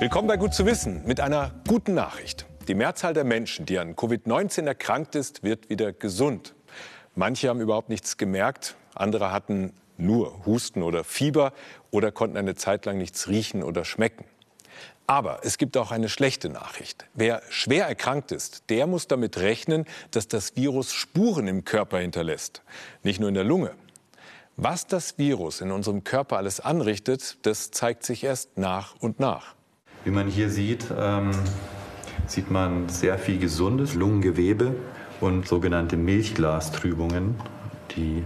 [0.00, 2.46] Willkommen bei Gut zu wissen mit einer guten Nachricht.
[2.66, 6.56] Die Mehrzahl der Menschen, die an Covid-19 erkrankt ist, wird wieder gesund.
[7.14, 11.52] Manche haben überhaupt nichts gemerkt, andere hatten nur Husten oder Fieber
[11.92, 14.24] oder konnten eine Zeit lang nichts riechen oder schmecken.
[15.06, 17.06] Aber es gibt auch eine schlechte Nachricht.
[17.14, 22.62] Wer schwer erkrankt ist, der muss damit rechnen, dass das Virus Spuren im Körper hinterlässt.
[23.04, 23.70] Nicht nur in der Lunge.
[24.56, 29.54] Was das Virus in unserem Körper alles anrichtet, das zeigt sich erst nach und nach.
[30.04, 31.30] Wie man hier sieht, ähm,
[32.26, 34.74] sieht man sehr viel gesundes Lungengewebe
[35.20, 37.34] und sogenannte Milchglastrübungen,
[37.96, 38.22] die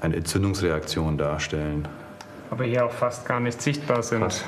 [0.00, 1.86] eine Entzündungsreaktion darstellen.
[2.50, 4.20] Aber hier auch fast gar nicht sichtbar sind.
[4.20, 4.44] Fast.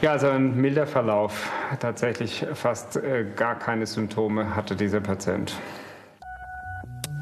[0.00, 1.50] Ja, also ein milder Verlauf.
[1.78, 5.54] Tatsächlich fast äh, gar keine Symptome hatte dieser Patient.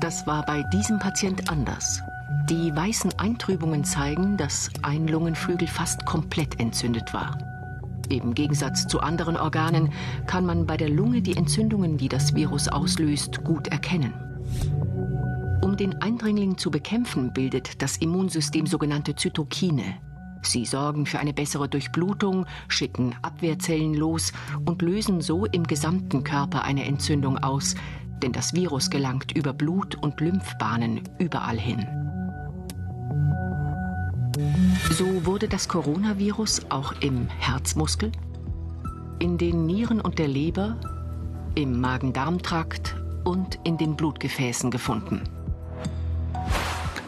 [0.01, 2.01] Das war bei diesem Patient anders.
[2.49, 7.58] Die weißen Eintrübungen zeigen, dass ein Lungenflügel fast komplett entzündet war.
[8.09, 9.93] Im Gegensatz zu anderen Organen
[10.27, 14.15] kann man bei der Lunge die Entzündungen, die das Virus auslöst, gut erkennen.
[15.63, 19.85] Um den Eindringling zu bekämpfen, bildet das Immunsystem sogenannte Zytokine.
[20.43, 24.33] Sie sorgen für eine bessere Durchblutung, schicken Abwehrzellen los
[24.65, 27.75] und lösen so im gesamten Körper eine Entzündung aus,
[28.23, 31.87] denn das Virus gelangt über Blut- und Lymphbahnen überall hin.
[34.91, 38.13] So wurde das Coronavirus auch im Herzmuskel,
[39.19, 40.77] in den Nieren und der Leber,
[41.55, 45.23] im Magen-Darm-Trakt und in den Blutgefäßen gefunden.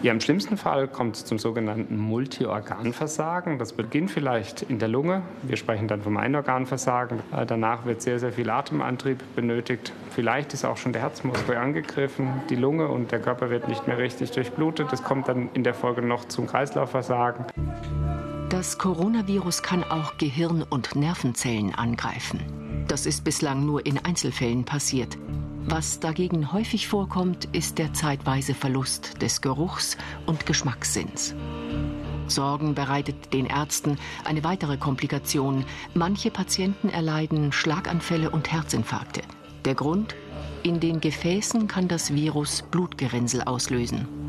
[0.03, 3.59] Ja, Im schlimmsten Fall kommt es zum sogenannten Multiorganversagen.
[3.59, 5.21] Das beginnt vielleicht in der Lunge.
[5.43, 7.19] Wir sprechen dann vom Einorganversagen.
[7.37, 9.93] Äh, danach wird sehr, sehr viel Atemantrieb benötigt.
[10.11, 13.99] Vielleicht ist auch schon der Herzmuskel angegriffen, die Lunge und der Körper wird nicht mehr
[13.99, 14.91] richtig durchblutet.
[14.91, 17.45] Das kommt dann in der Folge noch zum Kreislaufversagen.
[18.49, 22.41] Das Coronavirus kann auch Gehirn- und Nervenzellen angreifen.
[22.89, 25.19] Das ist bislang nur in Einzelfällen passiert.
[25.67, 31.35] Was dagegen häufig vorkommt, ist der zeitweise Verlust des Geruchs- und Geschmackssinns.
[32.27, 35.65] Sorgen bereitet den Ärzten eine weitere Komplikation.
[35.95, 39.23] Manche Patienten erleiden Schlaganfälle und Herzinfarkte.
[39.65, 40.15] Der Grund?
[40.63, 44.20] In den Gefäßen kann das Virus Blutgerinnsel auslösen.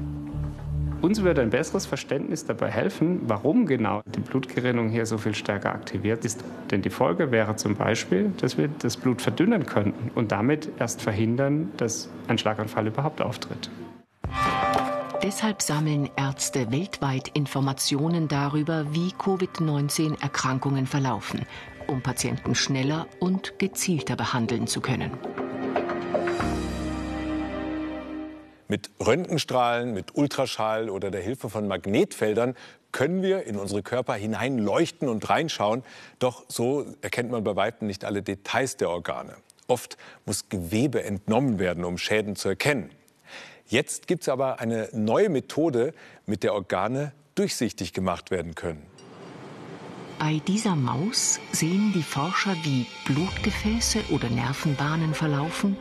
[1.02, 5.74] Uns würde ein besseres Verständnis dabei helfen, warum genau die Blutgerinnung hier so viel stärker
[5.74, 6.44] aktiviert ist.
[6.70, 11.02] Denn die Folge wäre zum Beispiel, dass wir das Blut verdünnen könnten und damit erst
[11.02, 13.72] verhindern, dass ein Schlaganfall überhaupt auftritt.
[15.24, 21.46] Deshalb sammeln Ärzte weltweit Informationen darüber, wie Covid-19-Erkrankungen verlaufen,
[21.88, 25.12] um Patienten schneller und gezielter behandeln zu können.
[28.72, 32.56] Mit Röntgenstrahlen, mit Ultraschall oder der Hilfe von Magnetfeldern
[32.94, 35.84] können wir in unsere Körper hineinleuchten und reinschauen.
[36.20, 39.36] Doch so erkennt man bei weitem nicht alle Details der Organe.
[39.68, 42.92] Oft muss Gewebe entnommen werden, um Schäden zu erkennen.
[43.68, 45.94] Jetzt gibt es aber eine neue Methode,
[46.26, 48.86] mit der Organe durchsichtig gemacht werden können.
[50.18, 55.76] Bei dieser Maus sehen die Forscher, wie Blutgefäße oder Nervenbahnen verlaufen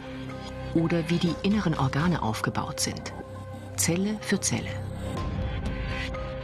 [0.75, 3.13] oder wie die inneren Organe aufgebaut sind.
[3.77, 4.71] Zelle für Zelle.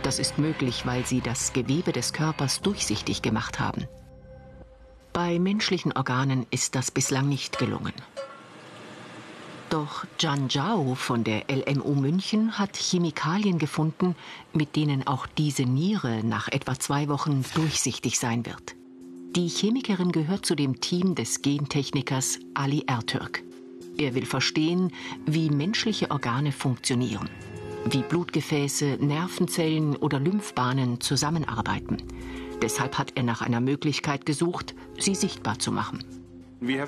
[0.02, 3.86] Das ist möglich, weil sie das Gewebe des Körpers durchsichtig gemacht haben.
[5.12, 7.94] Bei menschlichen Organen ist das bislang nicht gelungen.
[9.70, 14.14] Doch Zhan Zhao von der LMU München hat Chemikalien gefunden,
[14.52, 18.76] mit denen auch diese Niere nach etwa zwei Wochen durchsichtig sein wird.
[19.34, 23.42] Die Chemikerin gehört zu dem Team des Gentechnikers Ali Ertürk.
[23.98, 24.92] Er will verstehen,
[25.24, 27.30] wie menschliche Organe funktionieren,
[27.86, 32.02] wie Blutgefäße, Nervenzellen oder Lymphbahnen zusammenarbeiten.
[32.60, 36.04] Deshalb hat er nach einer Möglichkeit gesucht, sie sichtbar zu machen.
[36.60, 36.86] Wir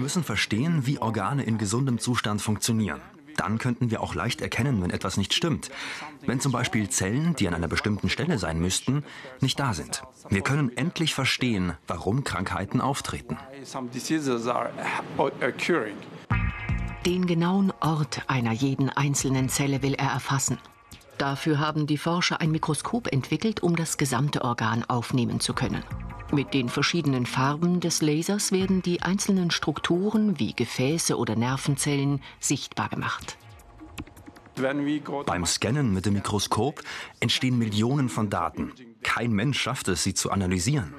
[0.00, 3.00] müssen verstehen, wie Organe in gesundem Zustand funktionieren.
[3.36, 5.70] Dann könnten wir auch leicht erkennen, wenn etwas nicht stimmt.
[6.26, 9.04] Wenn zum Beispiel Zellen, die an einer bestimmten Stelle sein müssten,
[9.40, 10.02] nicht da sind.
[10.28, 13.36] Wir können endlich verstehen, warum Krankheiten auftreten.
[17.06, 20.58] Den genauen Ort einer jeden einzelnen Zelle will er erfassen.
[21.18, 25.84] Dafür haben die Forscher ein Mikroskop entwickelt, um das gesamte Organ aufnehmen zu können.
[26.32, 32.88] Mit den verschiedenen Farben des Lasers werden die einzelnen Strukturen wie Gefäße oder Nervenzellen sichtbar
[32.88, 33.36] gemacht.
[35.26, 36.82] Beim Scannen mit dem Mikroskop
[37.20, 38.72] entstehen Millionen von Daten.
[39.02, 40.94] Kein Mensch schafft es, sie zu analysieren.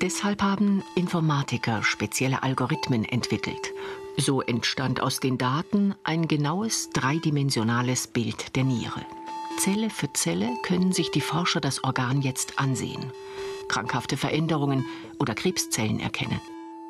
[0.00, 3.72] Deshalb haben Informatiker spezielle Algorithmen entwickelt.
[4.16, 9.06] So entstand aus den Daten ein genaues dreidimensionales Bild der Niere.
[9.58, 13.12] Zelle für Zelle können sich die Forscher das Organ jetzt ansehen,
[13.68, 14.84] krankhafte Veränderungen
[15.18, 16.40] oder Krebszellen erkennen.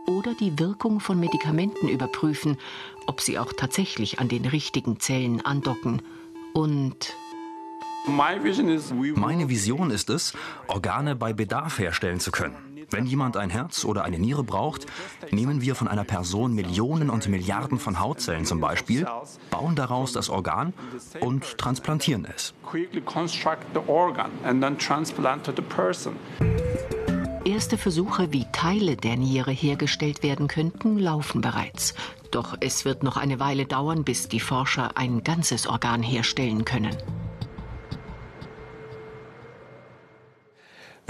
[0.06, 2.58] Oder die Wirkung von Medikamenten überprüfen,
[3.06, 6.02] ob sie auch tatsächlich an den richtigen Zellen andocken.
[6.52, 7.14] Und
[8.06, 10.32] meine Vision ist es,
[10.66, 12.71] Organe bei Bedarf herstellen zu können.
[12.92, 14.86] Wenn jemand ein Herz oder eine Niere braucht,
[15.30, 19.06] nehmen wir von einer Person Millionen und Milliarden von Hautzellen zum Beispiel,
[19.50, 20.74] bauen daraus das Organ
[21.20, 22.52] und transplantieren es.
[27.44, 31.94] Erste Versuche, wie Teile der Niere hergestellt werden könnten, laufen bereits.
[32.30, 36.96] Doch es wird noch eine Weile dauern, bis die Forscher ein ganzes Organ herstellen können.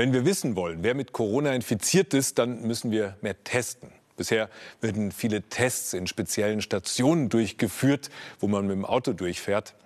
[0.02, 3.93] Wenn wir wissen wollen, wer mit Corona infiziert ist, dann müssen wir mehr testen.
[4.16, 4.49] Bisher
[4.81, 8.10] werden viele Tests in speziellen Stationen durchgeführt,
[8.40, 9.76] wo man mit dem Auto durchfährt.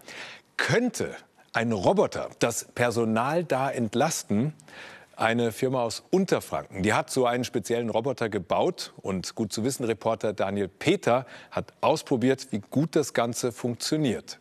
[0.57, 1.15] Könnte
[1.53, 4.55] ein Roboter das Personal da entlasten?
[5.17, 9.85] Eine Firma aus Unterfranken, die hat so einen speziellen Roboter gebaut und gut zu wissen,
[9.85, 14.39] Reporter Daniel Peter hat ausprobiert, wie gut das Ganze funktioniert.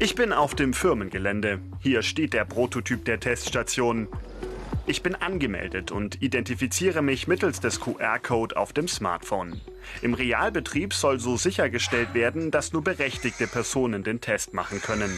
[0.00, 1.60] Ich bin auf dem Firmengelände.
[1.80, 4.08] Hier steht der Prototyp der Teststation.
[4.86, 9.60] Ich bin angemeldet und identifiziere mich mittels des QR-Code auf dem Smartphone.
[10.02, 15.16] Im Realbetrieb soll so sichergestellt werden, dass nur berechtigte Personen den Test machen können.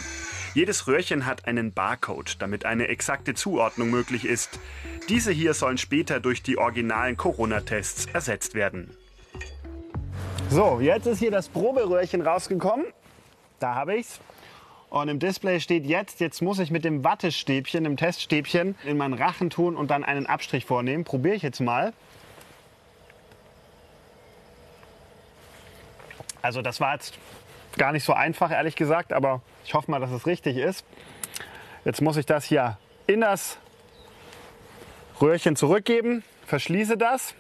[0.53, 4.61] Jedes Röhrchen hat einen Barcode, damit eine exakte Zuordnung möglich ist.
[5.09, 8.91] Diese hier sollen später durch die originalen Corona-Tests ersetzt werden.
[10.51, 12.87] So, jetzt ist hier das Proberöhrchen rausgekommen.
[13.59, 14.21] Da habe ich's.
[14.97, 19.13] Und im Display steht jetzt, jetzt muss ich mit dem Wattestäbchen, dem Teststäbchen, in meinen
[19.13, 21.05] Rachen tun und dann einen Abstrich vornehmen.
[21.05, 21.93] Probiere ich jetzt mal.
[26.41, 27.19] Also das war jetzt
[27.77, 30.83] gar nicht so einfach, ehrlich gesagt, aber ich hoffe mal, dass es richtig ist.
[31.85, 33.59] Jetzt muss ich das hier in das
[35.21, 37.35] Röhrchen zurückgeben, verschließe das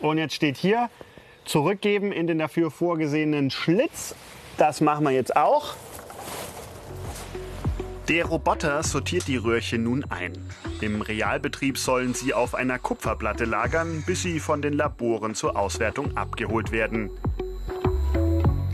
[0.00, 0.88] und jetzt steht hier
[1.46, 4.14] zurückgeben in den dafür vorgesehenen Schlitz.
[4.56, 5.74] Das machen wir jetzt auch.
[8.08, 10.34] Der Roboter sortiert die Röhrchen nun ein.
[10.82, 16.14] Im Realbetrieb sollen sie auf einer Kupferplatte lagern, bis sie von den Laboren zur Auswertung
[16.14, 17.10] abgeholt werden.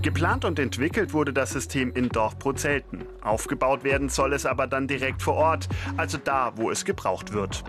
[0.03, 3.05] Geplant und entwickelt wurde das System in Dorf Prozelten.
[3.23, 7.63] Aufgebaut werden soll es aber dann direkt vor Ort, also da, wo es gebraucht wird.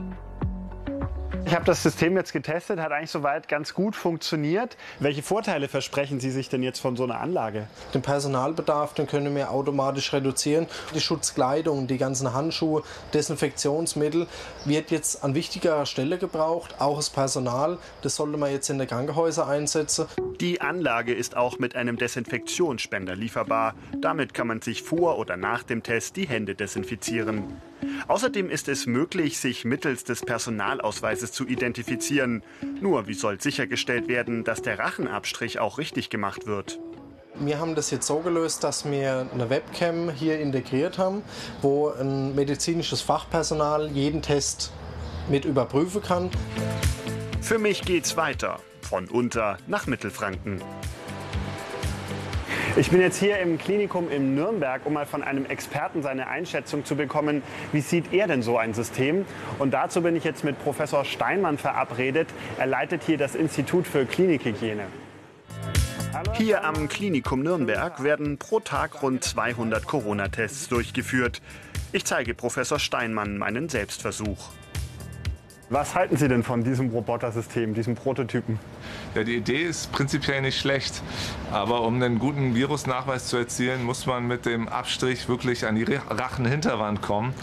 [1.45, 4.77] Ich habe das System jetzt getestet, hat eigentlich soweit ganz gut funktioniert.
[4.99, 7.67] Welche Vorteile versprechen Sie sich denn jetzt von so einer Anlage?
[7.93, 10.67] Den Personalbedarf, den können wir automatisch reduzieren.
[10.95, 12.83] Die Schutzkleidung, die ganzen Handschuhe,
[13.13, 14.27] Desinfektionsmittel
[14.65, 16.75] wird jetzt an wichtiger Stelle gebraucht.
[16.79, 20.05] Auch das Personal, das sollte man jetzt in der Krankenhäuser einsetzen.
[20.39, 23.75] Die Anlage ist auch mit einem Desinfektionsspender lieferbar.
[23.99, 27.61] Damit kann man sich vor oder nach dem Test die Hände desinfizieren.
[28.07, 32.44] Außerdem ist es möglich, sich mittels des Personalausweises zu identifizieren.
[32.81, 36.80] Nur wie soll sichergestellt werden, dass der Rachenabstrich auch richtig gemacht wird?
[37.36, 41.24] Wir haben das jetzt so gelöst, dass wir eine Webcam hier integriert haben,
[41.62, 44.71] wo ein medizinisches Fachpersonal jeden Test
[45.30, 46.30] mit überprüfen kann.
[47.42, 48.59] Für mich geht's weiter.
[48.81, 50.62] Von Unter nach Mittelfranken.
[52.77, 56.86] Ich bin jetzt hier im Klinikum in Nürnberg, um mal von einem Experten seine Einschätzung
[56.86, 57.43] zu bekommen.
[57.74, 59.25] Wie sieht er denn so ein System?
[59.60, 62.29] Und dazu bin ich jetzt mit Professor Steinmann verabredet.
[62.57, 64.84] Er leitet hier das Institut für Klinikhygiene.
[66.34, 71.41] Hier am Klinikum Nürnberg werden pro Tag rund 200 Corona-Tests durchgeführt.
[71.91, 74.50] Ich zeige Professor Steinmann meinen Selbstversuch.
[75.71, 78.59] Was halten Sie denn von diesem Robotersystem, diesem Prototypen?
[79.15, 81.01] Ja, die Idee ist prinzipiell nicht schlecht.
[81.49, 85.85] Aber um einen guten Virusnachweis zu erzielen, muss man mit dem Abstrich wirklich an die
[86.09, 87.33] Rachenhinterwand kommen.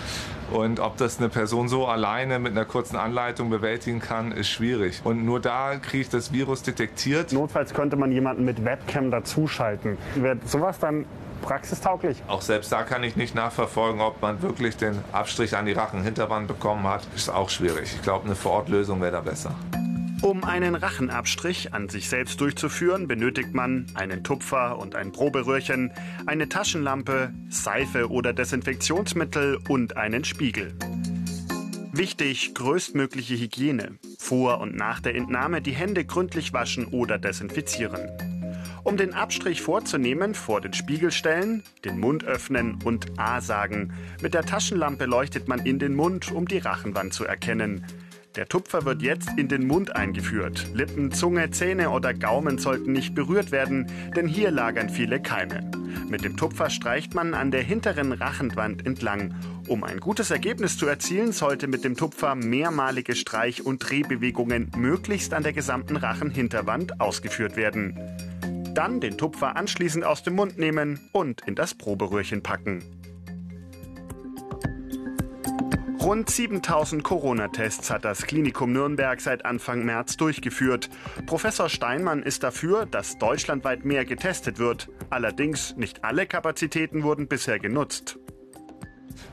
[0.53, 5.01] Und ob das eine Person so alleine mit einer kurzen Anleitung bewältigen kann, ist schwierig.
[5.05, 7.33] Und nur da kriege ich das Virus detektiert.
[7.33, 9.97] Notfalls könnte man jemanden mit Webcam dazuschalten.
[10.17, 11.07] Wird sowas dann
[11.49, 12.23] praxistauglich.
[12.29, 16.47] Auch selbst da kann ich nicht nachverfolgen, ob man wirklich den Abstrich an die Rachenhinterwand
[16.47, 17.07] bekommen hat.
[17.17, 17.91] Ist auch schwierig.
[17.95, 19.55] Ich glaube, eine Vorortlösung wäre da besser.
[20.21, 25.93] Um einen Rachenabstrich an sich selbst durchzuführen, benötigt man einen Tupfer und ein Proberührchen,
[26.27, 30.75] eine Taschenlampe, Seife oder Desinfektionsmittel und einen Spiegel.
[31.93, 33.99] Wichtig, größtmögliche Hygiene.
[34.19, 38.38] Vor und nach der Entnahme die Hände gründlich waschen oder desinfizieren.
[38.85, 43.93] Um den Abstrich vorzunehmen, vor den Spiegel stellen, den Mund öffnen und A sagen.
[44.23, 47.85] Mit der Taschenlampe leuchtet man in den Mund, um die Rachenwand zu erkennen.
[48.37, 50.69] Der Tupfer wird jetzt in den Mund eingeführt.
[50.73, 55.69] Lippen, Zunge, Zähne oder Gaumen sollten nicht berührt werden, denn hier lagern viele Keime.
[56.09, 59.35] Mit dem Tupfer streicht man an der hinteren Rachenwand entlang.
[59.67, 65.35] Um ein gutes Ergebnis zu erzielen, sollte mit dem Tupfer mehrmalige Streich- und Drehbewegungen möglichst
[65.35, 67.99] an der gesamten Rachenhinterwand ausgeführt werden.
[68.79, 72.85] Dann den Tupfer anschließend aus dem Mund nehmen und in das Proberührchen packen.
[76.01, 80.91] Rund 7000 Corona-Tests hat das Klinikum Nürnberg seit Anfang März durchgeführt.
[81.27, 84.89] Professor Steinmann ist dafür, dass deutschlandweit mehr getestet wird.
[85.11, 88.17] Allerdings nicht alle Kapazitäten wurden bisher genutzt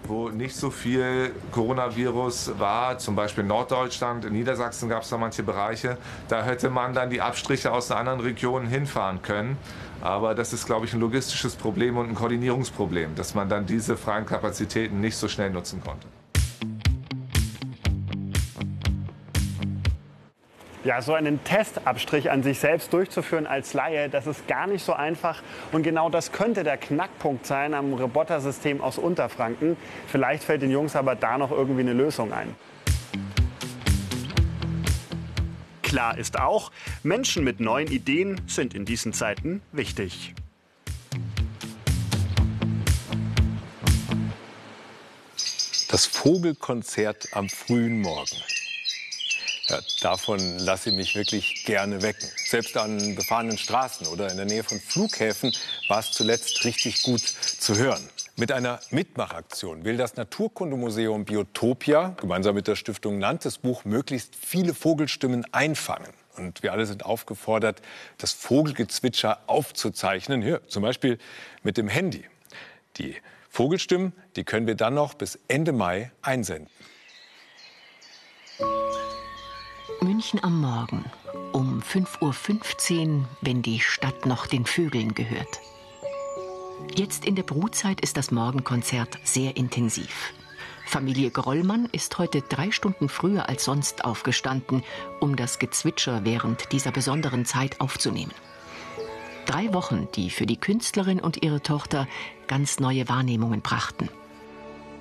[0.03, 5.43] wo nicht so viel Coronavirus war, zum Beispiel Norddeutschland, in Niedersachsen gab es da manche
[5.43, 9.57] Bereiche, da hätte man dann die Abstriche aus den anderen Regionen hinfahren können.
[10.01, 13.97] Aber das ist, glaube ich, ein logistisches Problem und ein Koordinierungsproblem, dass man dann diese
[13.97, 16.07] freien Kapazitäten nicht so schnell nutzen konnte.
[20.85, 24.93] Ja, so einen Testabstrich an sich selbst durchzuführen als Laie, das ist gar nicht so
[24.93, 25.41] einfach.
[25.71, 29.77] Und genau das könnte der Knackpunkt sein am Robotersystem aus Unterfranken.
[30.05, 32.55] Vielleicht fällt den Jungs aber da noch irgendwie eine Lösung ein.
[35.81, 40.35] Klar ist auch, Menschen mit neuen Ideen sind in diesen Zeiten wichtig.
[45.89, 48.37] Das Vogelkonzert am frühen Morgen.
[49.67, 52.29] Ja, davon lasse ich mich wirklich gerne wecken.
[52.45, 55.55] Selbst an befahrenen Straßen oder in der Nähe von Flughäfen
[55.87, 58.07] war es zuletzt richtig gut zu hören.
[58.35, 64.73] Mit einer Mitmachaktion will das Naturkundemuseum Biotopia gemeinsam mit der Stiftung Nantes Buch möglichst viele
[64.73, 66.13] Vogelstimmen einfangen.
[66.37, 67.81] Und wir alle sind aufgefordert,
[68.17, 71.17] das Vogelgezwitscher aufzuzeichnen, hier zum Beispiel
[71.63, 72.25] mit dem Handy.
[72.97, 73.15] Die
[73.49, 76.69] Vogelstimmen, die können wir dann noch bis Ende Mai einsenden.
[80.05, 81.03] München am Morgen
[81.51, 85.59] um 5.15 Uhr, wenn die Stadt noch den Vögeln gehört.
[86.95, 90.35] Jetzt in der Brutzeit ist das Morgenkonzert sehr intensiv.
[90.85, 94.83] Familie Grollmann ist heute drei Stunden früher als sonst aufgestanden,
[95.21, 98.33] um das Gezwitscher während dieser besonderen Zeit aufzunehmen.
[99.47, 102.07] Drei Wochen, die für die Künstlerin und ihre Tochter
[102.45, 104.09] ganz neue Wahrnehmungen brachten.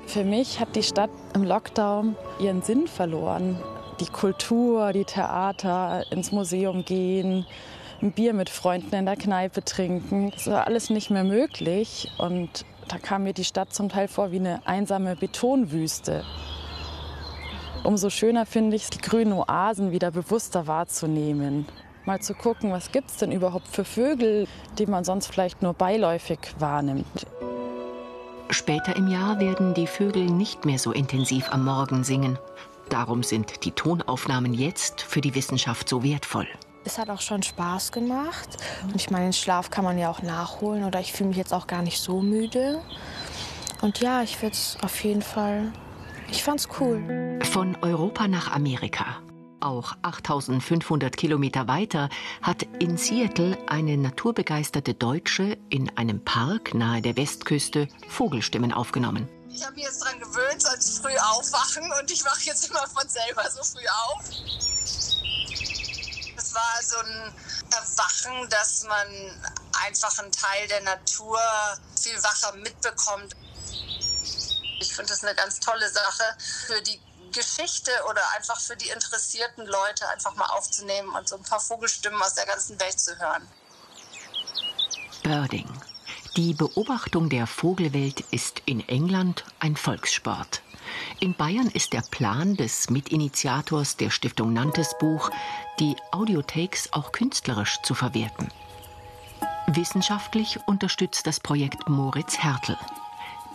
[0.07, 3.59] Für mich hat die Stadt im Lockdown ihren Sinn verloren
[4.01, 7.47] die Kultur, die Theater, ins Museum gehen,
[8.03, 10.31] ein Bier mit Freunden in der Kneipe trinken.
[10.31, 12.11] Das war alles nicht mehr möglich.
[12.19, 16.25] Und da kam mir die Stadt zum Teil vor wie eine einsame Betonwüste.
[17.83, 21.67] Umso schöner finde ich es, die grünen Oasen wieder bewusster wahrzunehmen.
[22.07, 24.47] Mal zu gucken, was gibt es denn überhaupt für Vögel,
[24.79, 27.27] die man sonst vielleicht nur beiläufig wahrnimmt.
[28.51, 32.39] Später im Jahr werden die Vögel nicht mehr so intensiv am Morgen singen.
[32.89, 36.47] Darum sind die Tonaufnahmen jetzt für die Wissenschaft so wertvoll.
[36.85, 38.59] Es hat auch schon Spaß gemacht.
[38.83, 40.85] Und ich meine, den Schlaf kann man ja auch nachholen.
[40.85, 42.81] Oder ich fühle mich jetzt auch gar nicht so müde.
[43.81, 45.73] Und ja, ich würde es auf jeden Fall.
[46.31, 47.39] Ich fand's cool.
[47.43, 49.17] Von Europa nach Amerika.
[49.61, 52.11] Auch 8500 Kilometer weiter
[52.43, 59.27] hat in Seattle eine naturbegeisterte Deutsche in einem Park nahe der Westküste Vogelstimmen aufgenommen.
[59.55, 63.09] Ich habe mich jetzt daran gewöhnt, sollte früh aufwachen und ich wache jetzt immer von
[63.09, 64.25] selber so früh auf.
[66.37, 67.33] Es war so ein
[67.71, 69.53] Erwachen, dass man
[69.85, 71.39] einfach einen Teil der Natur
[72.01, 73.37] viel wacher mitbekommt.
[74.81, 76.25] Ich finde das eine ganz tolle Sache
[76.67, 81.45] für die Geschichte oder einfach für die interessierten Leute einfach mal aufzunehmen und so ein
[81.45, 83.49] paar Vogelstimmen aus der ganzen Welt zu hören.
[85.23, 85.84] Birding.
[86.37, 90.63] Die Beobachtung der Vogelwelt ist in England ein Volkssport.
[91.21, 95.31] In Bayern ist der Plan des Mitinitiators der Stiftung Nantes Buch,
[95.79, 98.49] die Audiotakes auch künstlerisch zu verwerten.
[99.69, 102.77] Wissenschaftlich unterstützt das Projekt Moritz Hertel.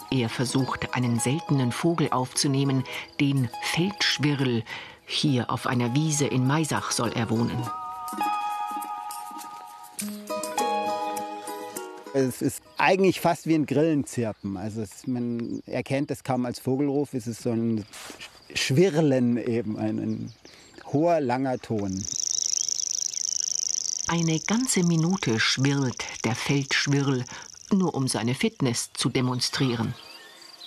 [0.10, 2.86] Er versucht, einen seltenen Vogel aufzunehmen,
[3.20, 4.64] den Feldschwirl.
[5.06, 7.62] Hier auf einer Wiese in Maisach soll er wohnen.
[12.13, 14.58] Es ist eigentlich fast wie ein Grillenzirpen.
[14.58, 17.13] Also es, man erkennt es kaum als Vogelruf.
[17.13, 17.86] Es ist so ein
[18.56, 20.34] Schwirlen eben, ein, ein
[20.92, 22.04] hoher, langer Ton.
[24.08, 27.24] Eine ganze Minute schwirlt der Feldschwirl,
[27.72, 29.94] nur um seine Fitness zu demonstrieren.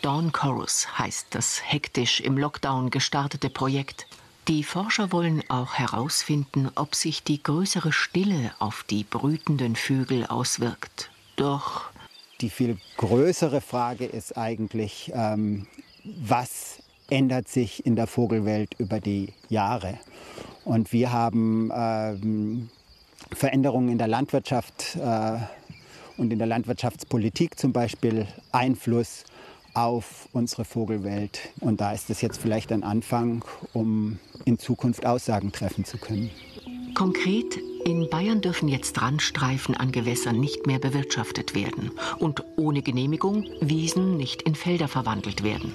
[0.00, 4.06] Dawn Chorus heißt das hektisch im Lockdown gestartete Projekt.
[4.46, 11.11] Die Forscher wollen auch herausfinden, ob sich die größere Stille auf die brütenden Vögel auswirkt.
[11.36, 11.90] Doch
[12.40, 15.66] die viel größere Frage ist eigentlich, ähm,
[16.04, 19.98] was ändert sich in der Vogelwelt über die Jahre.
[20.64, 22.70] Und wir haben ähm,
[23.32, 25.38] Veränderungen in der Landwirtschaft äh,
[26.16, 29.24] und in der Landwirtschaftspolitik zum Beispiel Einfluss
[29.74, 31.40] auf unsere Vogelwelt.
[31.60, 36.30] Und da ist es jetzt vielleicht ein Anfang, um in Zukunft Aussagen treffen zu können.
[36.94, 43.44] Konkret, in Bayern dürfen jetzt Randstreifen an Gewässern nicht mehr bewirtschaftet werden und ohne Genehmigung
[43.60, 45.72] Wiesen nicht in Felder verwandelt werden.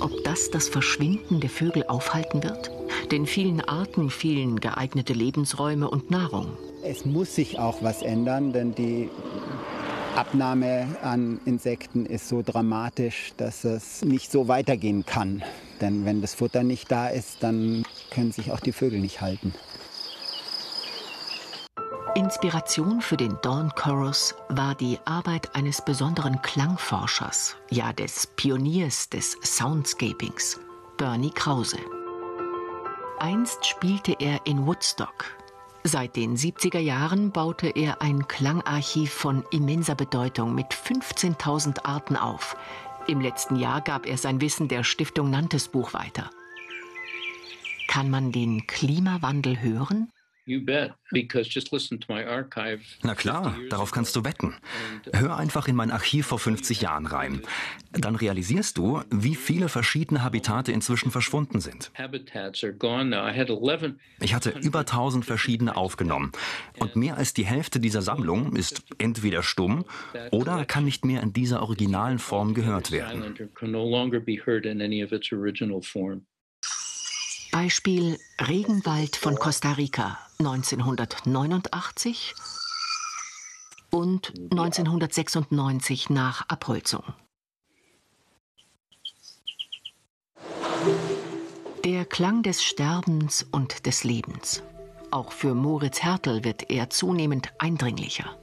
[0.00, 2.70] Ob das das Verschwinden der Vögel aufhalten wird?
[3.10, 6.56] Den vielen Arten fehlen geeignete Lebensräume und Nahrung.
[6.82, 9.08] Es muss sich auch was ändern, denn die
[10.16, 15.42] Abnahme an Insekten ist so dramatisch, dass es nicht so weitergehen kann.
[15.80, 19.54] Denn wenn das Futter nicht da ist, dann können sich auch die Vögel nicht halten.
[22.14, 29.38] Inspiration für den Dawn Chorus war die Arbeit eines besonderen Klangforschers, ja des Pioniers des
[29.42, 30.60] Soundscapings,
[30.98, 31.78] Bernie Krause.
[33.18, 35.24] Einst spielte er in Woodstock.
[35.84, 42.56] Seit den 70er Jahren baute er ein Klangarchiv von immenser Bedeutung mit 15.000 Arten auf.
[43.06, 46.28] Im letzten Jahr gab er sein Wissen der Stiftung Nantes Buch weiter.
[47.88, 50.12] Kann man den Klimawandel hören?
[53.02, 54.54] Na klar, darauf kannst du wetten.
[55.12, 57.42] Hör einfach in mein Archiv vor 50 Jahren rein.
[57.92, 61.92] Dann realisierst du, wie viele verschiedene Habitate inzwischen verschwunden sind.
[64.20, 66.32] Ich hatte über 1000 verschiedene aufgenommen.
[66.78, 69.84] Und mehr als die Hälfte dieser Sammlung ist entweder stumm
[70.32, 73.22] oder kann nicht mehr in dieser originalen Form gehört werden.
[77.52, 82.34] Beispiel Regenwald von Costa Rica 1989
[83.90, 87.04] und 1996 nach Abholzung.
[91.84, 94.62] Der Klang des Sterbens und des Lebens.
[95.10, 98.34] Auch für Moritz Hertel wird er zunehmend eindringlicher.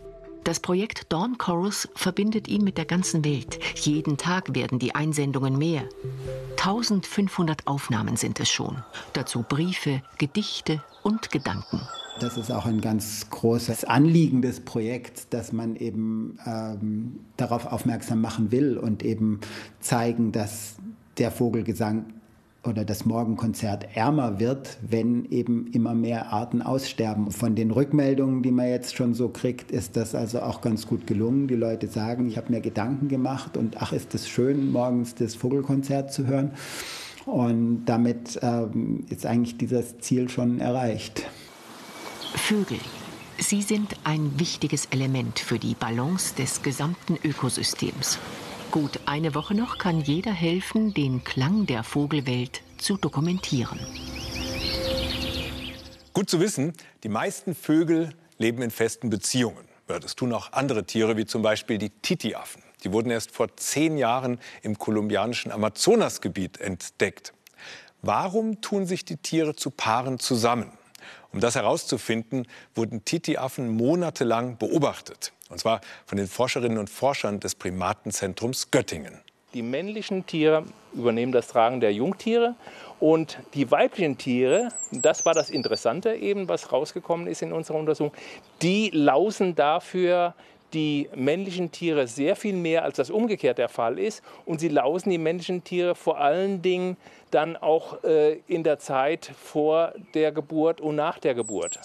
[0.50, 3.60] Das Projekt Dawn Chorus verbindet ihn mit der ganzen Welt.
[3.76, 5.84] Jeden Tag werden die Einsendungen mehr.
[6.58, 8.84] 1500 Aufnahmen sind es schon.
[9.14, 11.82] Dazu Briefe, Gedichte und Gedanken.
[12.20, 18.20] Das ist auch ein ganz großes Anliegen des Projekts, dass man eben ähm, darauf aufmerksam
[18.20, 19.42] machen will und eben
[19.82, 20.78] zeigen, dass
[21.20, 22.08] der Vogelgesang
[22.64, 27.32] oder das Morgenkonzert ärmer wird, wenn eben immer mehr Arten aussterben.
[27.32, 31.08] Von den Rückmeldungen, die man jetzt schon so kriegt, ist das also auch ganz gut
[31.08, 31.48] gelungen.
[31.48, 35.36] Die Leute sagen, ich habe mir Gedanken gemacht und ach, ist es schön, morgens das
[35.36, 36.52] Vogelkonzert zu hören.
[37.26, 41.24] Und damit ähm, ist eigentlich dieses Ziel schon erreicht.
[42.36, 42.80] Vögel.
[43.38, 48.20] Sie sind ein wichtiges Element für die Balance des gesamten Ökosystems.
[48.72, 53.80] Gut eine Woche noch kann jeder helfen, den Klang der Vogelwelt zu dokumentieren.
[56.14, 59.68] Gut zu wissen, die meisten Vögel leben in festen Beziehungen.
[59.88, 62.62] das tun auch andere Tiere, wie zum Beispiel die Titiaffen.
[62.84, 67.34] Die wurden erst vor zehn Jahren im kolumbianischen Amazonasgebiet entdeckt.
[68.04, 70.72] Warum tun sich die Tiere zu Paaren zusammen?
[71.34, 75.34] Um das herauszufinden, wurden Titiaffen monatelang beobachtet.
[75.50, 79.20] Und zwar von den Forscherinnen und Forschern des Primatenzentrums Göttingen.
[79.56, 82.56] Die männlichen Tiere übernehmen das Tragen der Jungtiere
[83.00, 88.14] und die weiblichen Tiere, das war das Interessante eben, was rausgekommen ist in unserer Untersuchung,
[88.62, 90.36] die lausen dafür
[90.74, 94.22] die männlichen Tiere sehr viel mehr, als das umgekehrt der Fall ist.
[94.46, 96.98] Und sie lausen die männlichen Tiere vor allen Dingen
[97.32, 101.80] dann auch äh, in der Zeit vor der Geburt und nach der Geburt.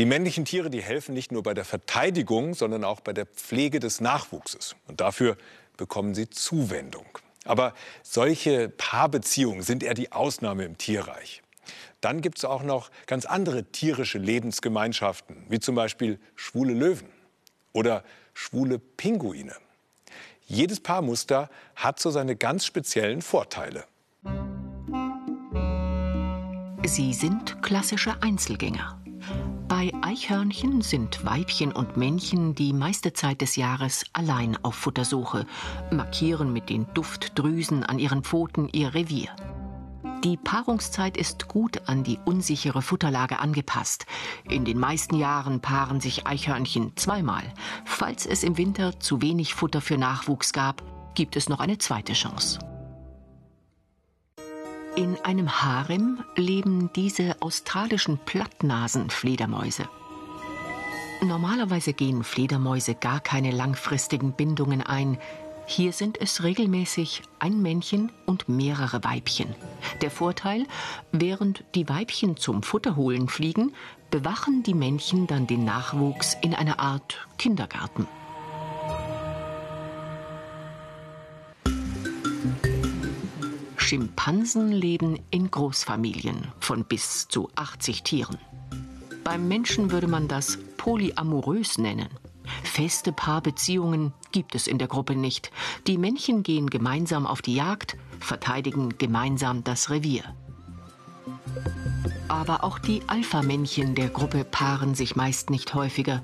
[0.00, 3.80] Die männlichen Tiere, die helfen nicht nur bei der Verteidigung, sondern auch bei der Pflege
[3.80, 4.74] des Nachwuchses.
[4.88, 5.36] Und dafür
[5.76, 7.04] bekommen sie Zuwendung.
[7.44, 11.42] Aber solche Paarbeziehungen sind eher die Ausnahme im Tierreich.
[12.00, 17.10] Dann gibt es auch noch ganz andere tierische Lebensgemeinschaften, wie zum Beispiel schwule Löwen
[17.74, 19.54] oder schwule Pinguine.
[20.46, 23.84] Jedes Paarmuster hat so seine ganz speziellen Vorteile.
[26.86, 28.96] Sie sind klassische Einzelgänger.
[29.70, 35.46] Bei Eichhörnchen sind Weibchen und Männchen die meiste Zeit des Jahres allein auf Futtersuche,
[35.92, 39.28] markieren mit den Duftdrüsen an ihren Pfoten ihr Revier.
[40.24, 44.06] Die Paarungszeit ist gut an die unsichere Futterlage angepasst.
[44.42, 47.44] In den meisten Jahren paaren sich Eichhörnchen zweimal.
[47.84, 50.82] Falls es im Winter zu wenig Futter für Nachwuchs gab,
[51.14, 52.58] gibt es noch eine zweite Chance.
[54.96, 59.88] In einem Harem leben diese australischen Plattnasenfledermäuse.
[61.22, 65.18] Normalerweise gehen Fledermäuse gar keine langfristigen Bindungen ein.
[65.66, 69.54] Hier sind es regelmäßig ein Männchen und mehrere Weibchen.
[70.00, 70.66] Der Vorteil,
[71.12, 73.72] während die Weibchen zum Futterholen fliegen,
[74.10, 78.08] bewachen die Männchen dann den Nachwuchs in einer Art Kindergarten.
[83.90, 88.38] Schimpansen leben in Großfamilien von bis zu 80 Tieren.
[89.24, 92.08] Beim Menschen würde man das polyamorös nennen.
[92.62, 95.50] Feste Paarbeziehungen gibt es in der Gruppe nicht.
[95.88, 100.22] Die Männchen gehen gemeinsam auf die Jagd, verteidigen gemeinsam das Revier.
[102.28, 106.22] Aber auch die Alpha-Männchen der Gruppe paaren sich meist nicht häufiger.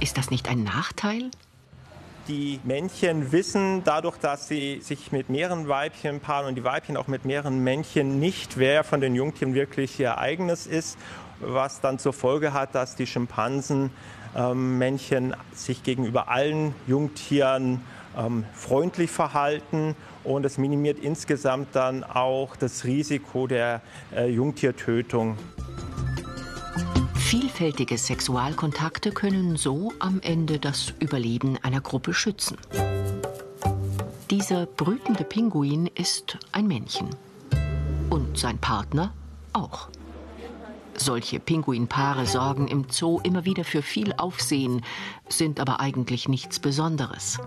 [0.00, 1.30] Ist das nicht ein Nachteil?
[2.28, 7.08] Die Männchen wissen dadurch, dass sie sich mit mehreren Weibchen paaren und die Weibchen auch
[7.08, 10.96] mit mehreren Männchen nicht, wer von den Jungtieren wirklich ihr eigenes ist,
[11.40, 13.90] was dann zur Folge hat, dass die Schimpansen
[14.36, 17.80] ähm, Männchen sich gegenüber allen Jungtieren
[18.16, 23.80] ähm, freundlich verhalten und es minimiert insgesamt dann auch das Risiko der
[24.14, 25.38] äh, Jungtiertötung.
[27.32, 32.58] Vielfältige Sexualkontakte können so am Ende das Überleben einer Gruppe schützen.
[34.30, 37.08] Dieser brütende Pinguin ist ein Männchen.
[38.10, 39.14] Und sein Partner
[39.54, 39.88] auch.
[40.94, 44.82] Solche Pinguinpaare sorgen im Zoo immer wieder für viel Aufsehen,
[45.30, 47.38] sind aber eigentlich nichts Besonderes.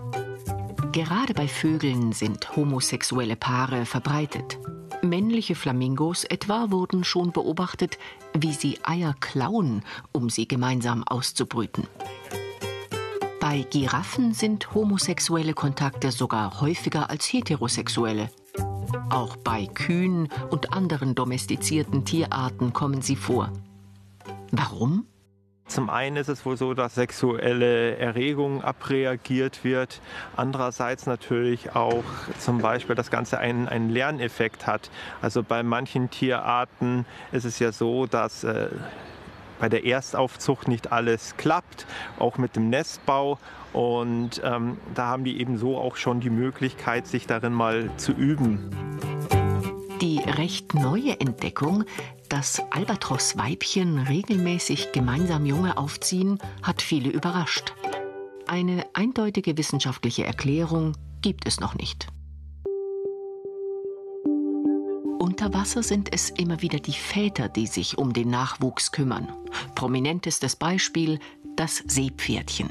[0.90, 4.58] Gerade bei Vögeln sind homosexuelle Paare verbreitet.
[5.02, 7.98] Männliche Flamingos etwa wurden schon beobachtet,
[8.34, 9.82] wie sie Eier klauen,
[10.12, 11.86] um sie gemeinsam auszubrüten.
[13.40, 18.30] Bei Giraffen sind homosexuelle Kontakte sogar häufiger als heterosexuelle.
[19.10, 23.52] Auch bei Kühen und anderen domestizierten Tierarten kommen sie vor.
[24.50, 25.06] Warum?
[25.68, 30.00] Zum einen ist es wohl so, dass sexuelle Erregung abreagiert wird.
[30.36, 32.04] Andererseits natürlich auch
[32.38, 34.90] zum Beispiel das Ganze einen, einen Lerneffekt hat.
[35.20, 38.68] Also bei manchen Tierarten ist es ja so, dass äh,
[39.58, 41.86] bei der Erstaufzucht nicht alles klappt,
[42.18, 43.38] auch mit dem Nestbau.
[43.72, 48.12] Und ähm, da haben die eben so auch schon die Möglichkeit, sich darin mal zu
[48.12, 48.70] üben.
[50.00, 51.84] Die recht neue Entdeckung,
[52.28, 57.74] dass Albatros-Weibchen regelmäßig gemeinsam Junge aufziehen, hat viele überrascht.
[58.46, 62.08] Eine eindeutige wissenschaftliche Erklärung gibt es noch nicht.
[65.18, 69.28] Unter Wasser sind es immer wieder die Väter, die sich um den Nachwuchs kümmern.
[69.74, 71.18] Prominentestes Beispiel
[71.56, 72.68] das Seepferdchen.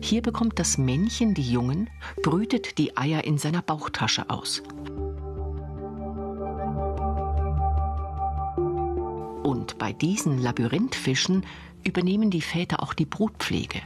[0.00, 1.90] Hier bekommt das Männchen die Jungen,
[2.22, 4.62] brütet die Eier in seiner Bauchtasche aus.
[9.78, 11.46] Bei diesen Labyrinthfischen
[11.84, 13.80] übernehmen die Väter auch die Brutpflege.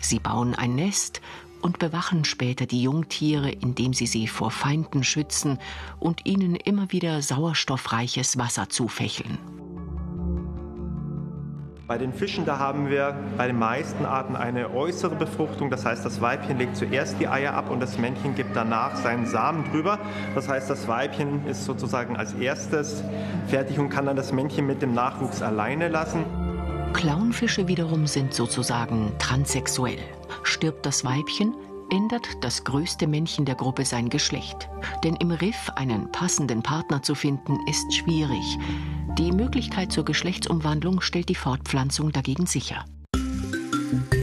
[0.00, 1.20] Sie bauen ein Nest
[1.62, 5.58] und bewachen später die Jungtiere, indem sie sie vor Feinden schützen
[5.98, 9.38] und ihnen immer wieder sauerstoffreiches Wasser zufächeln.
[11.88, 15.70] Bei den Fischen, da haben wir bei den meisten Arten eine äußere Befruchtung.
[15.70, 19.24] Das heißt, das Weibchen legt zuerst die Eier ab und das Männchen gibt danach seinen
[19.24, 19.98] Samen drüber.
[20.34, 23.02] Das heißt, das Weibchen ist sozusagen als erstes
[23.46, 26.26] fertig und kann dann das Männchen mit dem Nachwuchs alleine lassen.
[26.92, 29.96] Clownfische wiederum sind sozusagen transsexuell.
[30.42, 31.54] Stirbt das Weibchen,
[31.90, 34.68] ändert das größte Männchen der Gruppe sein Geschlecht.
[35.04, 38.58] Denn im Riff einen passenden Partner zu finden, ist schwierig.
[39.18, 42.84] Die Möglichkeit zur Geschlechtsumwandlung stellt die Fortpflanzung dagegen sicher.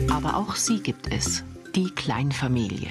[0.10, 1.44] Aber auch sie gibt es,
[1.76, 2.90] die Kleinfamilie.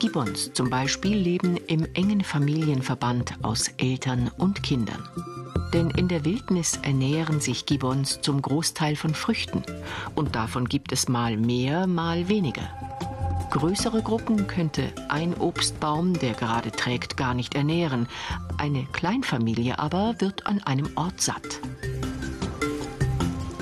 [0.00, 5.06] Gibbons zum Beispiel leben im engen Familienverband aus Eltern und Kindern.
[5.72, 9.62] Denn in der Wildnis ernähren sich Gibbons zum Großteil von Früchten.
[10.14, 12.68] Und davon gibt es mal mehr, mal weniger.
[13.50, 18.08] Größere Gruppen könnte ein Obstbaum, der gerade trägt, gar nicht ernähren.
[18.58, 21.60] Eine Kleinfamilie aber wird an einem Ort satt.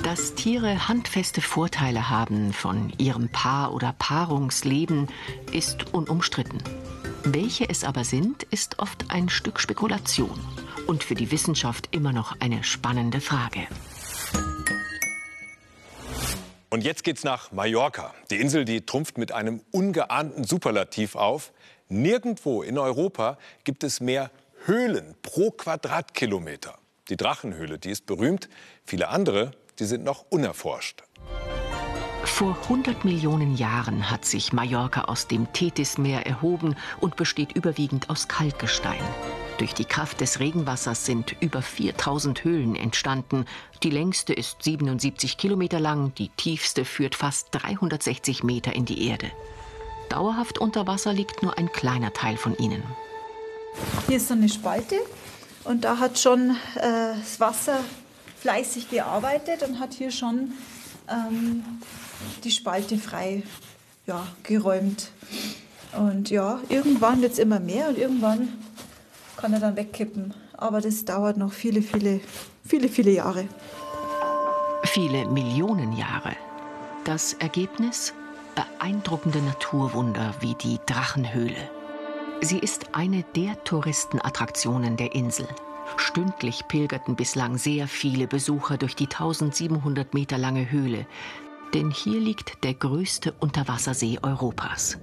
[0.03, 5.07] Dass Tiere handfeste Vorteile haben von ihrem Paar- oder Paarungsleben,
[5.51, 6.61] ist unumstritten.
[7.23, 10.39] Welche es aber sind, ist oft ein Stück Spekulation
[10.85, 13.67] und für die Wissenschaft immer noch eine spannende Frage.
[16.71, 18.13] Und jetzt geht's nach Mallorca.
[18.29, 21.51] Die Insel, die trumpft mit einem ungeahnten Superlativ auf.
[21.87, 24.29] Nirgendwo in Europa gibt es mehr
[24.65, 26.77] Höhlen pro Quadratkilometer.
[27.09, 28.49] Die Drachenhöhle, die ist berühmt.
[28.85, 31.03] Viele andere, die sind noch unerforscht.
[32.23, 38.27] Vor 100 Millionen Jahren hat sich Mallorca aus dem Thetismeer erhoben und besteht überwiegend aus
[38.27, 39.01] Kalkgestein.
[39.59, 43.43] Durch die Kraft des Regenwassers sind über 4000 Höhlen entstanden.
[43.83, 49.29] Die längste ist 77 Kilometer lang, die tiefste führt fast 360 Meter in die Erde.
[50.07, 52.83] Dauerhaft unter Wasser liegt nur ein kleiner Teil von ihnen.
[54.07, 54.95] Hier ist so eine Spalte
[55.65, 57.83] und da hat schon äh, das Wasser
[58.39, 60.53] fleißig gearbeitet und hat hier schon
[61.09, 61.65] ähm,
[62.45, 63.43] die Spalte frei
[64.07, 65.11] ja, geräumt.
[65.97, 68.53] Und ja, irgendwann wird es immer mehr und irgendwann
[69.39, 70.33] kann er dann wegkippen.
[70.57, 72.19] Aber das dauert noch viele, viele,
[72.65, 73.47] viele, viele Jahre.
[74.83, 76.35] Viele Millionen Jahre.
[77.05, 78.13] Das Ergebnis?
[78.55, 81.69] Beeindruckende Naturwunder wie die Drachenhöhle.
[82.41, 85.47] Sie ist eine der Touristenattraktionen der Insel.
[85.97, 91.05] Stündlich pilgerten bislang sehr viele Besucher durch die 1700 Meter lange Höhle,
[91.73, 94.97] denn hier liegt der größte Unterwassersee Europas.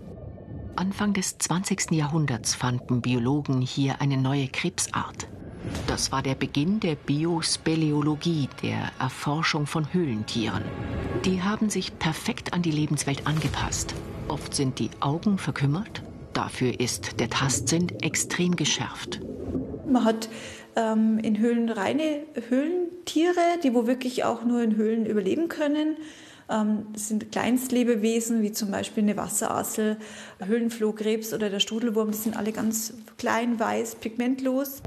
[0.77, 1.93] Anfang des 20.
[1.93, 5.27] Jahrhunderts fanden Biologen hier eine neue Krebsart.
[5.87, 10.63] Das war der Beginn der Biospeleologie, der Erforschung von Höhlentieren.
[11.25, 13.95] Die haben sich perfekt an die Lebenswelt angepasst.
[14.29, 16.03] Oft sind die Augen verkümmert,
[16.35, 19.21] dafür ist der Tastsinn extrem geschärft.
[19.89, 20.29] Man hat
[20.77, 25.97] ähm, in Höhlen reine Höhlentiere, die wo wirklich auch nur in Höhlen überleben können.
[26.49, 29.99] Ähm, das sind Kleinstlebewesen, wie zum Beispiel eine Wasserassel,
[30.39, 32.11] Höhlenflohkrebs oder der Strudelwurm.
[32.13, 34.83] Die sind alle ganz klein, weiß, pigmentlos.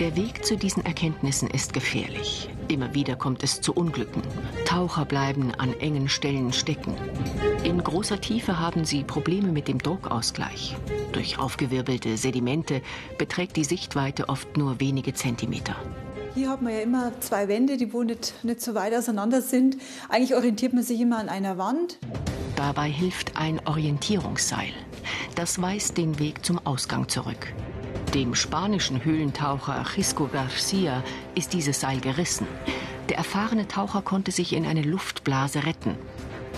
[0.00, 2.48] Der Weg zu diesen Erkenntnissen ist gefährlich.
[2.68, 4.22] Immer wieder kommt es zu Unglücken.
[4.64, 6.94] Taucher bleiben an engen Stellen stecken.
[7.62, 10.76] In großer Tiefe haben sie Probleme mit dem Druckausgleich.
[11.12, 12.80] Durch aufgewirbelte Sedimente
[13.18, 15.76] beträgt die Sichtweite oft nur wenige Zentimeter.
[16.34, 19.76] Hier hat man ja immer zwei Wände, die wo nicht, nicht so weit auseinander sind.
[20.08, 21.98] Eigentlich orientiert man sich immer an einer Wand.
[22.56, 24.72] Dabei hilft ein Orientierungsseil.
[25.34, 27.52] Das weist den Weg zum Ausgang zurück.
[28.14, 31.02] Dem spanischen Höhlentaucher Cisco Garcia
[31.34, 32.46] ist dieses Seil gerissen.
[33.10, 35.96] Der erfahrene Taucher konnte sich in eine Luftblase retten.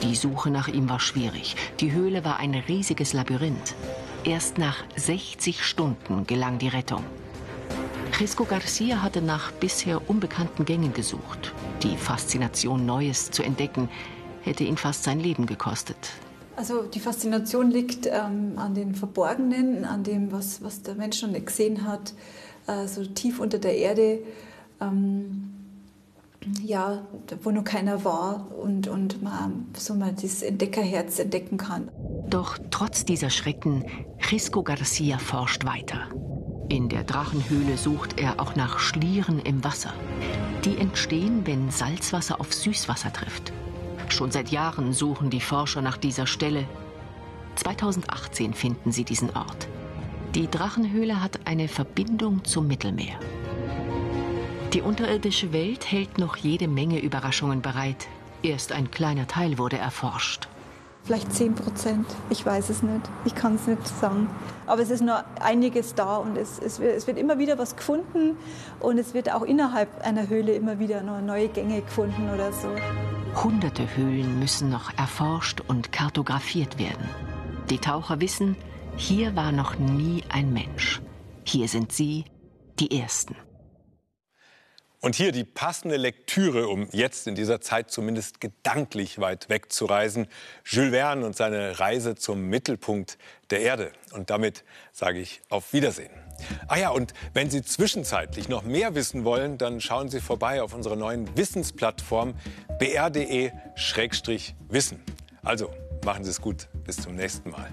[0.05, 1.57] Die Suche nach ihm war schwierig.
[1.81, 3.75] Die Höhle war ein riesiges Labyrinth.
[4.23, 7.03] Erst nach 60 Stunden gelang die Rettung.
[8.17, 11.53] Cisco Garcia hatte nach bisher unbekannten Gängen gesucht.
[11.83, 13.89] Die Faszination, Neues zu entdecken,
[14.43, 15.97] hätte ihn fast sein Leben gekostet.
[16.55, 21.31] Also die Faszination liegt ähm, an den Verborgenen, an dem, was, was der Mensch noch
[21.31, 22.15] nicht gesehen hat,
[22.69, 24.21] äh, so tief unter der Erde,
[24.81, 25.51] ähm,
[26.63, 27.05] ja,
[27.43, 31.91] wo noch keiner war und, und man so mal dieses Entdeckerherz entdecken kann.
[32.29, 33.85] Doch trotz dieser Schrecken,
[34.23, 36.09] Cisco Garcia forscht weiter.
[36.75, 39.95] In der Drachenhöhle sucht er auch nach Schlieren im Wasser.
[40.65, 43.53] Die entstehen, wenn Salzwasser auf Süßwasser trifft.
[44.09, 46.67] Schon seit Jahren suchen die Forscher nach dieser Stelle.
[47.55, 49.69] 2018 finden sie diesen Ort.
[50.35, 53.21] Die Drachenhöhle hat eine Verbindung zum Mittelmeer.
[54.73, 58.09] Die unterirdische Welt hält noch jede Menge Überraschungen bereit.
[58.43, 60.49] Erst ein kleiner Teil wurde erforscht.
[61.05, 63.11] Vielleicht 10 Prozent, ich weiß es nicht.
[63.27, 64.31] Ich kann es nicht sagen.
[64.67, 67.77] Aber es ist noch einiges da und es, es, wird, es, wird, immer wieder was
[67.77, 68.39] gefunden
[68.81, 72.69] und es wird auch innerhalb einer Höhle immer wieder neue Gänge gefunden oder so.
[73.43, 77.09] Hunderte Höhlen müssen noch erforscht und kartografiert werden.
[77.69, 78.57] Die Taucher wissen,
[78.97, 81.03] hier war noch nie ein Mensch.
[81.45, 82.25] Hier sind sie
[82.79, 83.37] die Ersten.
[85.05, 90.29] Und hier die passende Lektüre, um jetzt in dieser Zeit zumindest gedanklich weit wegzureisen.
[90.65, 93.19] Jules Verne und seine Reise zum Mittelpunkt
[93.51, 93.93] der Erde.
[94.13, 96.09] Und damit sage ich auf Wiedersehen.
[96.69, 100.73] Ah ja, und wenn Sie zwischenzeitlich noch mehr wissen wollen, dann schauen Sie vorbei auf
[100.73, 102.33] unserer neuen Wissensplattform
[102.79, 103.53] br.de-wissen.
[105.43, 105.71] Also
[106.03, 106.69] machen Sie es gut.
[106.83, 107.69] Bis zum nächsten Mal.